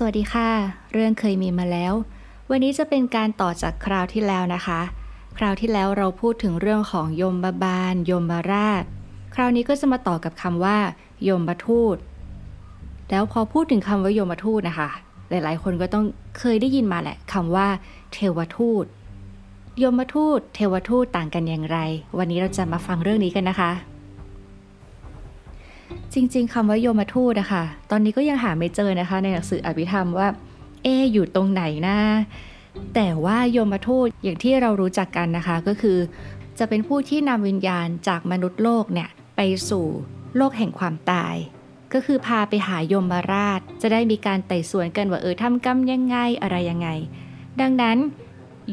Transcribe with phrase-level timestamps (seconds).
[0.00, 0.50] สวัสดีค่ะ
[0.92, 1.94] เรื่องเคยมีมาแล้ว
[2.50, 4.80] วันนี้จะเป็นการต่อจากคราวที่แล้วนะคะ
[5.38, 8.84] คราวที่แล้วเราพูดถึงเรื่องของยมบาบาล ยมบาราช
[9.34, 10.78] คราวนี้ก็จะมาต่อกับคำว่า
[11.28, 11.96] ยมบทูต
[13.10, 14.90] แล้วพอพูดถึงคำว่ายมทูตนะคะ
[15.30, 16.04] หลายๆ คนก็ต้อง
[16.38, 17.68] เคยได้ยินมาแหละคำว่า
[18.12, 18.84] เทวทูต
[19.82, 21.78] ยมทูต เทวทูตต่างกันอย่างไร
[22.18, 23.72] วันนี้เราจะมาฟังเรื่องนี้กันนะคะ
[26.14, 30.28] จริง ๆคำว่าโยมทูตนะคะตอนนี้ก็ยังหาไม่เจอนะคะ ในหนังสืออภิธรรมว่า
[30.82, 31.98] เอ อยู่ตรงไหนนะ
[32.94, 35.98] แต่ว่าโยมทูตอย่างที่เรารู้จักกันนะคะก็คือ
[36.58, 39.86] จะเป็นผู้ที่นำวิญญาณจากมนุษย์โลกเนี่ยไปสู่
[40.36, 41.34] โลกแห่งความตาย
[41.92, 46.88] ก็คือพาไปหายมราช จะได้มีการไต่สวนกันว่าเออทำกรรมยังไงอะไรยังไง
[47.60, 47.98] ดังนั้น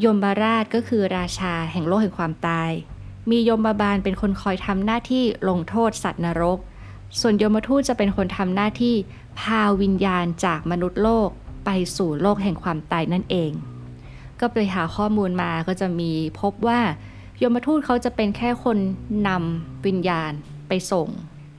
[0.04, 2.70] ยมราชก็คือราชาแห่งโลกแห่งความตาย
[3.30, 6.58] มียมบาลเป็นคนคอยทำหน้าที่ลงโทษสัตว์นรก
[7.20, 8.94] ส่วนยมทูตจะเป็นคนทำหน้าที่
[9.40, 11.28] พาวิญญาณจากมนุษย์โลก
[11.64, 13.50] ไปสู่โลกแห่งความตายนั่นเอง
[14.40, 16.80] ก็ไปหาข้อมูลมาก็จะมีพบว่า
[17.42, 18.78] ยมทูตเขาจะเป็นแค่คน
[19.28, 20.32] นำวิญญาณ
[20.68, 21.08] ไปส่ง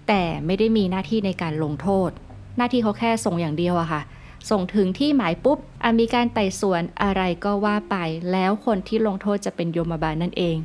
[0.07, 2.09] แต่ไม่ได้มีหน้าที่ในการลงโทษ
[2.57, 4.01] หน้าที่เขาแค่ส่งอย่างเดียวอะค่ะ
[4.49, 7.95] ส่งถึงที่หมายปุ๊บอะมีการไต่สวนอะไรก็ว่าไป
[8.31, 10.57] แล้วคนที่ลงโทษจะเป็นโยมบาลนั่นเอง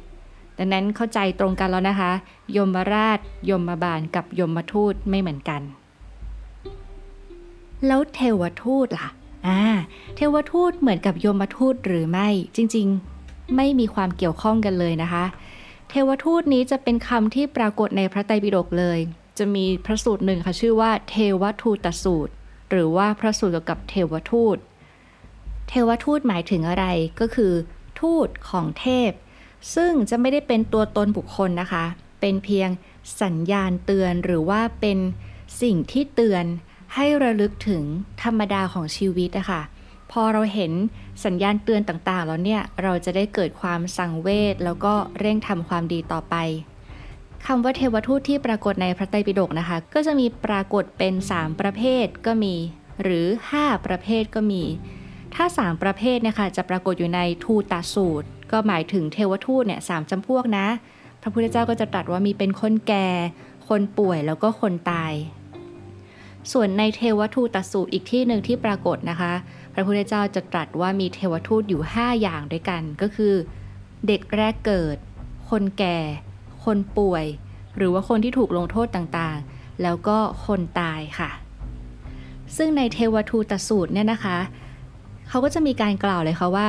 [0.63, 2.13] ดังนั้นเข้าใจตรงกันแล้วนะคะ
[2.57, 3.19] ยมราช
[3.51, 5.63] ยมบาลกับยมทูตไม่เหมือนกัน
[7.87, 9.09] แล้วเทวทูตล่ะ
[9.47, 9.61] อ่า
[10.17, 15.25] เทวทูตเหมือนกับยมทูตหรือไม่ จริงๆ ไม่มีความเกี่ยวข้องกันเลยนะคะ
[15.89, 18.99] เทวทูตนี้จะเป็นคำที่ปรากฏในพระไตรปิฎกเลย
[19.39, 22.33] จะมีพระสูตรหนึ่งค่ะชื่อว่า เทวทูตสูตร
[22.71, 24.57] หรือว่าพระสูตรเกี่ยวกับเทวทูต
[25.69, 26.87] เทวทูตหมายถึงอะไร
[27.21, 27.53] ก็คือ
[28.01, 29.11] ทูตของเทพ
[29.75, 31.85] ซึ่งจะไม่ได้เป็นตัวตนบุคคลนะคะ
[32.21, 32.69] เป็นเพียง
[33.23, 34.99] สัญญาณเตือนหรือว่าเป็น
[35.63, 36.45] สิ่งที่เตือน
[36.95, 37.83] ให้ระลึกถึง
[38.23, 39.63] ธรรมดาของชีวิตอะคะ่ะ
[40.13, 40.73] พอเราเห็น
[41.25, 46.35] สัญญาณเตือนต่างๆ แล้วเนี่ย เราจะได้เกิดความสังเวชแล้วก็เร่งทำความดีต่อไป
[47.47, 52.55] คำว่าเทวทูตที่ปรากฏในพระไตรปิฎกนะคะ ก็จะมีปรากฏเป็น 3 ประเภทก็มี
[53.03, 54.63] หรือ 5 ประเภทก็มี
[55.35, 60.67] ถ้า 3 ประเภทเนี่ยค่ะจะปรากฏอยู่ในทูตสูตร ก็หมายถึงเทวทูตเนี่ยสามจำพวกนะ
[61.23, 63.09] พระพุทธเจ้าก็จะตรัสว่ามีเป็นคนแก่
[63.69, 65.13] คนป่วยแล้วก็คนตาย
[66.53, 69.33] ส่วนในเทวทูตสูตรอีกที่หนึ่งที่ปรากฏนะคะ
[69.75, 73.35] พระพุทธเจ้าจะตรัสว่ามีเทวทูตอยู่ 5 อย่างด้วยกัน ก็คือ
[74.07, 74.97] เด็กแรกเกิด
[75.51, 75.99] คนแก่
[76.65, 77.25] คนป่วย
[77.77, 81.31] หรือว่าคนที่ถูกลงโทษต่างๆ แล้วก็คนตายค่ะ
[82.57, 84.39] ซึ่งในเทวทูตสูตรเนี่ยนะคะ
[85.29, 86.65] เขาก็จะมีการกล่าวเลยค่ะว่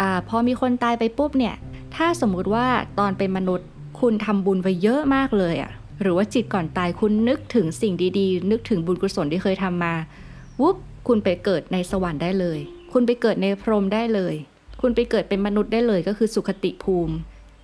[0.00, 1.54] อพอมีคนตายไปปุ๊บเนี่ย
[1.96, 2.66] ถ้าสมมุติว่า
[2.98, 3.68] ตอนเป็นมนุษย์
[4.00, 9.94] คุณทำบุญไว้เยอะมากเลยอะหรือว่าจิตก่อนตายคุณนึกถึงสิ่งดีๆ นึกถึงบุญกุศลที่เคยทำมา
[10.60, 10.76] วุบ
[11.08, 12.58] คุณไปเกิดในสวรรค์ได้เลย
[12.92, 14.34] คุณไปเกิดในพรหมได้เลย
[14.80, 17.14] คุณไปเกิดเป็นมนุษย์ได้เลยก็คือสุขติภูมิ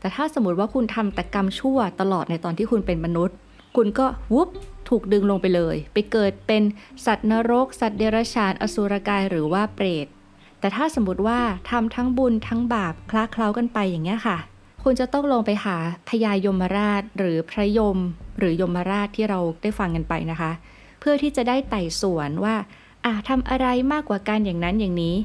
[0.00, 3.36] แต่ถ้าสมมติว่าคุณทำแต่กรรมชั่วตลอดในตอนที่คุณเป็นมนุษย์
[3.76, 4.48] คุณก็วุบ
[4.88, 6.62] ถูกดึงลงไปเลย ไปเกิดเป็น
[7.06, 10.06] สัตว์นรก สัตว์เดรัจฉาน อสุรกายหรือว่าเปรต
[10.60, 11.40] แต่ถ้าสมมติว่า
[11.70, 14.36] ทำทั้งบุญทั้งบาปคลาเคล้ากันไปอย่างเงี้ยค่ะ
[14.82, 15.76] คุณจะต้องลงไปหา
[16.08, 17.98] พญายมราชหรือพระยม
[18.38, 20.50] หรือยมราชที่เราได้ฟังกันไปนะคะ
[21.00, 22.56] เพื่อที่จะได้ไต่สวนว่า
[23.04, 25.16] อะทำอะไรมากกว่ากันอย่างนั้นอย่างนี้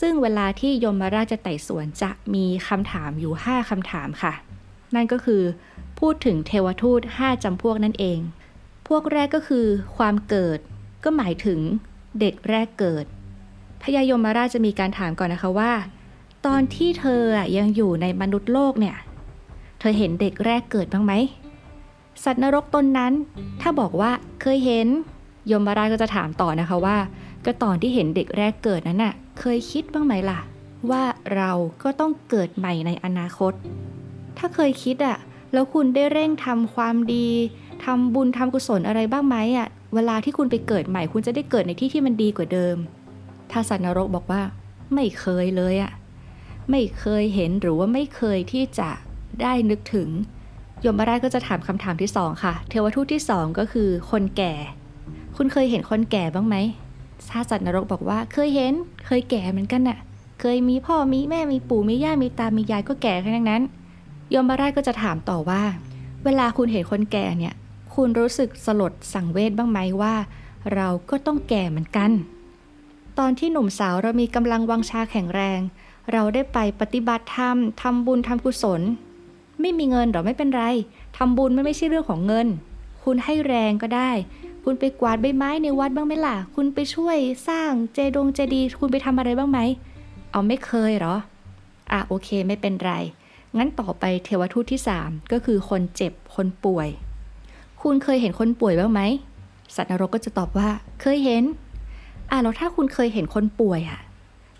[0.00, 4.32] ซึ่งเวลาที่ยมราชจะไต่สวนจะมีคำถามอยู่ 5คำถามค่ะ
[4.94, 5.42] นั่นก็คือ
[6.00, 8.18] พูดถึงเทวทูต 5จำพวกนั่นเอง
[8.88, 9.66] พวกแรกก็คือ
[9.96, 10.58] ความเกิด
[11.04, 11.60] ก็หมายถึง
[12.20, 13.04] เด็กแรกเกิด
[13.82, 15.72] พญายมราชจะมีการถามก่อนนะคะว่า
[16.46, 17.22] ตอนที่เธอ
[17.56, 18.96] ยังอยู่ในมนุษย์โลกเนี่ย
[19.80, 21.12] เธอเห็นเด็กแรกเกิดบ้างไหม
[22.24, 23.12] สัตว์นรกตนนั้น
[23.60, 24.10] ถ้าบอกว่า
[24.42, 24.86] เคยเห็น
[25.50, 26.96] ยมราชก็จะถามต่อนะคะว่า
[27.44, 30.40] ก็ตอนที่เห็นเด็กแรกเกิดนั้นน่ะ เคยคิดบ้างไหมล่ะ
[30.90, 31.02] ว่า
[31.34, 31.50] เรา
[31.82, 33.52] ก็ต้องเกิดใหม่ในอนาคต
[34.38, 35.18] ถ้าเคยคิดอะ
[35.52, 37.28] แล้วคุณได้เร่งทำความดี
[37.84, 42.76] ทำบุญทำกุศลอะไรบ้างไหมอะเวลาที่คุณไปเกิดใหม่ คุณจะได้เกิดในที่ที่มันดีกว่าเดิม
[43.52, 44.42] ถ้าสัตว์นรกบอกว่า
[44.94, 45.92] ไม่เคยเลยอะ
[46.70, 48.90] ไม่เคยเห็นหรือว่าไม่เคยที่จะ
[49.42, 50.08] ได้นึกถึง
[50.84, 54.54] ยมราชก็จะถามคำถามที่สองค่ะ เทวทูตที่สองก็คือคนแก่
[55.36, 56.56] คุณเคยเห็นคนแก่บ้างไหม
[57.30, 58.72] ถ้าสัตว์นรกบอกว่าเคยเห็น
[59.06, 59.98] เคยแก่เหมือนกันน่ะ
[60.40, 63.62] เคยมีพ่อมีแม่มีปู่มีย่ามีตา มียายก็แก่แค่นั้น
[64.34, 65.62] ยมราชก็จะถามต่อว่า
[66.24, 67.54] เวลาคุณเห็นคนแก่เนี่ย
[67.94, 70.14] คุณรู้สึกสลดสังเวชบ้างไหมว่า
[70.74, 72.10] เราก็ต้องแก่เหมือนกัน
[73.18, 75.60] ตอนที่หนุ่มสาวเรามีกำลังวังชาแข็งแรง
[76.12, 78.80] เราได้ไปปฏิบัติธรรมทำบุญทำกุศล
[79.60, 80.64] ไม่มีเงินหรอไม่เป็นไร
[81.16, 82.46] ทำบุญไม่ไม่ใช่เรื่องของเงิน
[83.04, 84.10] คุณให้แรงก็ได้
[84.64, 87.16] คุณไปกวาดใบไม้ในวัดบ้างไหมล่ะ คุณไปช่วย
[87.48, 89.58] สร้างเจดงเจดี คุณไปทำอะไรบ้างไหม
[90.32, 91.14] เอาไม่เคยเหรอ
[91.92, 92.92] อะโอเคไม่เป็นไร
[93.56, 96.88] งั้นต่อไปเทวทูตที่ 3 ก็คือคนเจ็บคนป่วย
[97.82, 99.00] คุณเคยเห็นคนป่วยบ้างไหม
[99.74, 100.68] สัตว์นรกก็จะตอบว่า
[101.02, 101.44] เคยเห็น
[102.30, 104.00] อะแล้วถ้าคุณเคยเห็นคนป่วยอะ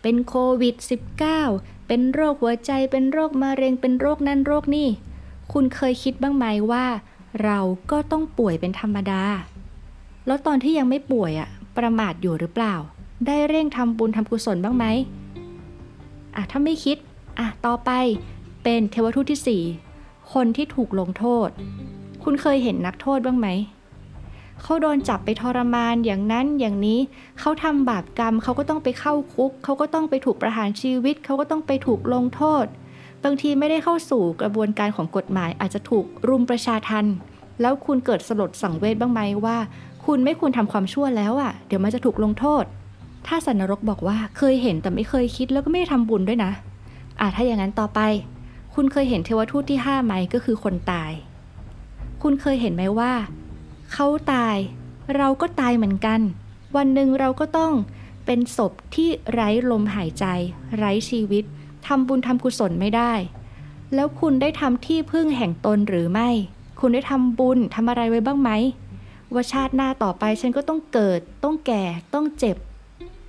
[0.02, 0.74] เป็นโควิด
[1.30, 4.88] -19 เป็นโรคหัวใจ เป็นโรคมะเร็ง เป็นโรคนั่นโรคนี่
[5.52, 6.86] คุณเคยคิดบ้างไหมว่า
[7.44, 7.58] เรา
[7.90, 9.22] ก็ต้องป่วยเป็นธรรมดา
[10.26, 12.74] แล้วตอนที่ยังไม่ป่วยอะประมาทอยู่หรือเปล่า
[13.26, 14.84] ได้เร่งทำบุญทำกุศลบ้างไหม
[16.36, 16.96] อะถ้าไม่คิด
[17.38, 17.90] อะต่อไป
[18.64, 19.62] เป็นเทวทูตที่
[19.94, 21.48] 4 คนที่ถูกลงโทษ
[22.22, 23.48] คุณเคยเห็นนักโทษบ้างไหม
[24.62, 27.00] เขาโดนจับไปทรมานอย่างนั้นอย่างนี้
[27.40, 32.64] เขาทำบาปกรรมเขาก็ต้องไปเข้าคุกเขาก็ต้องไปถูกประหารชีวิตเขาก็ต้องไปถูกลงโทษ
[33.24, 37.06] บางทีไม่ได้เข้าสู่กระบวนการของกฎหมายอาจจะถูกรุมประชาทัน
[37.60, 39.58] แล้วคุณเกิดสลดสังเวชบ้างไหมว่า
[40.04, 42.64] คุณไม่ควรทำความชั่วแล้วอะ่ะ เดี๋ยวมันจะถูกลงโทษ
[43.26, 46.52] ถ้าสันนรกบอกว่าเคยเห็นแต่ไม่เคยคิดแล้วก็ไม่ได้ทำบุญด้วยนะ
[47.20, 48.00] อะถ้าอย่างนั้นต่อไป
[48.74, 51.12] คุณเคยเห็นเทวทูตที่ห้าไหมก็คือคนตาย
[52.22, 53.12] คุณเคยเห็นไหมว่า
[53.92, 54.56] เขาตาย
[55.16, 56.20] เราก็ตายเหมือนกัน
[56.76, 57.72] วันหนึ่งเราก็ต้อง
[58.26, 60.24] เป็นศพที่ไร้ลมหายใจ
[60.78, 61.44] ไร้ชีวิต
[61.86, 63.12] ทำบุญทำกุศลไม่ได้
[63.94, 66.30] แล้วคุณได้ทำที่พึ่งแห่งตนหรือไม่
[66.80, 68.50] คุณได้ทำบุญทำอะไรไว้บ้างไหม
[69.32, 72.56] ว่าชาติหน้าต่อไปฉันก็ต้องเกิด ต้องแก่ ต้องเจ็บ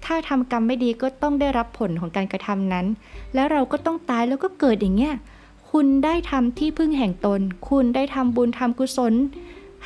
[0.06, 2.86] ถ้าทำกรรมไม่ดีก็ต้องได้รับผลของการกระทำนั้น
[3.34, 5.16] แล้วเราก็ต้องตายแล้วก็เกิดอย่างเงี้ย
[5.72, 9.14] คุณได้ทำที่พึ่งแห่งตน คุณได้ทำบุญทำกุศล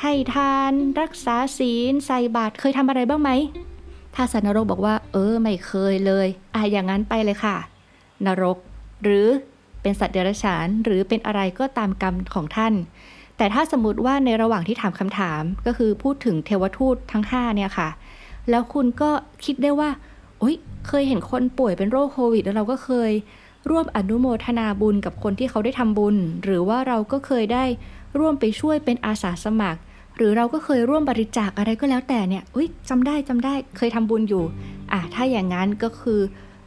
[0.00, 3.30] ให้ทานรักษาศีลใส่บาตรเคยทำอะไรบ้างไหม
[4.14, 7.56] ถ้าสัตว์นรกบอกว่า เออ ไม่เคยเลยอะอย่างนั้นไปเลยค่ะ
[8.26, 8.56] นรก
[9.02, 9.26] หรือ
[9.82, 12.74] เป็นสัตว์เดรัจฉาน หรือเป็นอะไรก็ตามกรรมของท่าน
[13.36, 17.88] แต่ถ้าสมมติว่าในระหว่างที่ถามคำถามก็คือพูดถึงเทวทูตทั้ง 5 เนี่ยค่ะ
[18.50, 19.10] แล้วคุณก็
[19.44, 19.90] คิดได้ว่า
[20.38, 20.56] โอ๊ย
[20.88, 23.12] เคยเห็นคนป่วยเป็นโรคโควิด แล้วเราก็เคย
[23.70, 27.64] ร่วมอนุโมทนาบุญกับคนที่เขาได้ทำบุญ หรือว่าเราก็เคยได้
[28.18, 29.80] ร่วมไปช่วยเป็นอาสาสมัคร
[30.16, 34.44] หรือเราก็เคยร่วมบริจาคอะไรก็แล้วแต่เนี่ยอุ้ยจำได้จำได้เคยทำบุญอยู่
[34.92, 36.20] อะถ้าอย่างนั้นก็คือ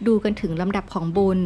[0.08, 1.40] ดูกันถึงลำดับของบุญ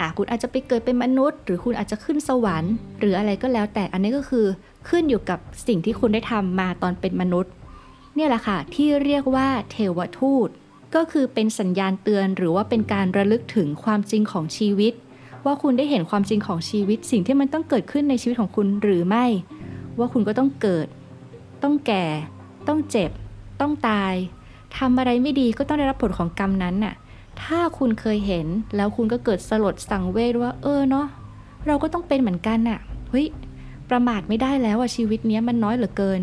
[0.00, 4.46] อะคุณอาจจะไปเกิดเป็นมนุษย์ หรือคุณอาจจะขึ้นสวรรค์ หรืออะไรก็แล้วแต่อันนี้ก็คือ
[4.88, 7.52] ขึ้นอยู่กับสิ่งที่คุณได้ทำมาตอนเป็นมนุษย์
[8.14, 10.48] เนี่ยแหละค่ะที่เรียกว่าเทวทูต
[10.94, 14.92] ก็คือเป็นสัญญาณเตือนหรือว่าเป็นการระลึกถึงความจริงของชีวิต
[15.46, 19.24] ว่าคุณได้เห็นความจริงของชีวิต สิ่งที่มันต้องเกิดขึ้นในชีวิตของคุณหรือไม่
[19.98, 20.86] ว่าคุณก็ต้องเกิด
[21.62, 22.04] ต้องแก่
[22.68, 23.10] ต้องเจ็บ
[23.60, 24.14] ต้องตาย
[24.76, 26.94] ทำอะไรไม่ดีก็ต้องได้รับผลของกรรมนั้นน่ะ
[27.42, 28.46] ถ้าคุณเคยเห็น
[28.76, 31.06] แล้วคุณก็เกิดสลดสังเวชว่า เออเนาะ
[31.66, 32.78] เราก็ต้องเป็นเหมือนกันน่ะ
[33.10, 33.26] เฮ้ย
[33.90, 36.20] ประมาทไม่ได้แล้วอะชีวิตเนี้ยมันน้อยเหลือเกิน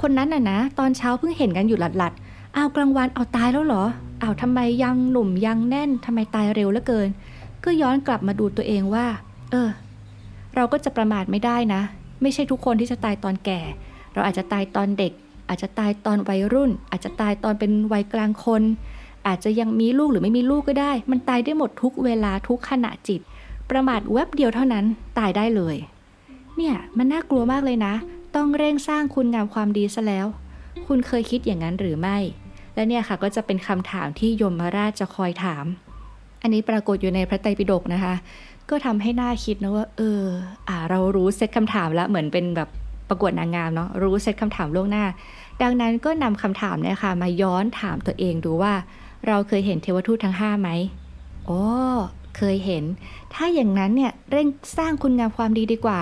[0.00, 3.84] คนนั้นน่ะนะตอนเช้าเพิ่งเห็นกันอยู่หลัดๆอ้าวกลางวันเอาตายแล้วเหรอ
[4.22, 7.08] อ้าวทำไมยังหนุ่มยังแน่นทำไมตายเร็วเหลือเกิน
[7.64, 9.06] ก็ย้อนกลับมาดูตัวเองว่า
[9.50, 9.70] เออ
[10.54, 11.82] เราก็จะประมาทไม่ได้นะ
[12.22, 13.60] ไม่ใช่ทุกคนที่จะตายตอนแก่
[14.12, 15.12] เราอาจจะตายตอนเด็ก
[15.48, 18.62] อาจจะตายตอนวัยรุ่น อาจจะตายตอนเป็นวัยกลางคน
[19.26, 23.20] อาจจะยังมีลูกหรือไม่มีลูกก็ได้ มันตายได้หมดทุกเวลาทุกขณะจิต
[23.70, 24.84] ประมาทแวบเดียวเท่านั้น
[25.18, 25.76] ตายได้เลย
[26.56, 27.94] เนี่ยมันน่ากลัวมากเลยนะ
[28.36, 30.26] ต้องเร่งสร้างคุณงามความดีซะแล้ว
[30.86, 32.18] คุณเคยคิดอย่างนั้นหรือไม่
[32.74, 35.64] และเนี่ยค่ะก็จะเป็นคำถามที่ยมราชจะคอยถาม
[36.44, 38.14] อันนี้ปรากฏอยู่ในพระไตรปิฎกนะคะ
[38.70, 40.22] ก็ทำให้น่าคิดนะว่า เออ
[40.68, 42.68] อ่า เรารู้เซตคำถามแล้วเหมือนเป็นแบบ
[43.08, 45.04] ประกวดนางงามเนาะรู้เซตคำถามล่วงหน้า
[45.62, 48.72] ดังนั้นก็นำคำถามเนี่ยค่ะ มาย้อนถามตัวเองดูว่า
[49.26, 50.68] เราเคยเห็นเทวทูตทั้ง5ไหม
[51.48, 51.60] อ๋อ
[52.36, 52.84] เคยเห็น
[53.34, 54.48] ถ้าอย่างนั้นเนี่ยเร่ง
[54.78, 56.00] สร้างคุณงามความดีดีกว่า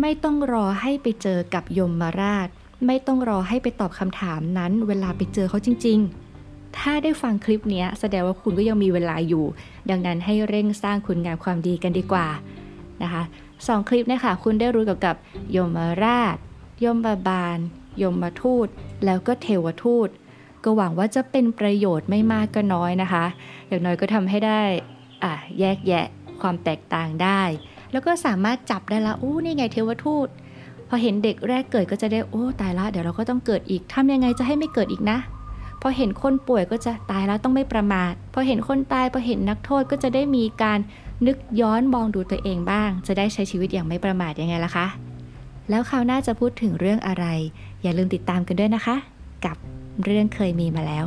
[0.00, 2.48] ไม่ต้องรอให้ไปเจอกับยมมาราช
[2.86, 6.29] ไม่ต้องรอให้ไปตอบคำถามนั้น เวลาไปเจอเขาจริง ๆ
[6.78, 9.44] ถ้าได้ฟังคลิปนี้แสดงว่าคุณก็ยังมีเวลาอยู่
[9.90, 12.26] ดังนั้นให้เร่งสร้างคุณงามความดีกันดีกว่า
[13.02, 13.22] นะคะ
[13.66, 15.16] สองคลิปนี่ค่ะคุณได้รู้เกี่ยวกับ
[15.56, 16.36] ยมราช
[16.84, 17.58] ยมบาบาล
[18.02, 18.68] ยมมาทูต
[19.04, 20.08] แล้วก็เทวทูต
[20.64, 23.24] ก็หวังว่าจะเป็นประโยชน์ไม่มากก็น้อยนะคะ
[23.68, 24.60] อย่างน้อยก็ทำให้ได้
[25.24, 26.06] อะแยกแยะ
[26.40, 27.42] ความแตกต่างได้
[27.92, 30.28] แล้วก็สามารถจับได้ละอู้นี่ไงเทวทูต
[30.88, 35.18] พอเห็นเด็กแรกเกิดก็จะได้โอ้ตายละเดี๋ยวเราก็ต้องเกิดอีกทำยังไงจะให้ไม่เกิดอีกนะ
[35.82, 40.78] พอเห็นคนป่วยก็จะตายแล้วต้องไม่ประมาทพอเห็นคนตายพอเห็นนักโทษก็จะได้มีการ
[41.26, 44.86] นึกย้อนมองดูตัวเองบ้าง จะได้ใช้ชีวิตอย่างไม่ประมาทยังไงล่ะคะ
[45.70, 47.24] แล้วคราวหน้าจะพูดถึงเรื่องอะไร
[47.82, 48.96] อย่าลืมติดตามกันด้วยนะคะ
[49.44, 49.56] กับ
[50.04, 51.06] เรื่องเคยมีมาแล้ว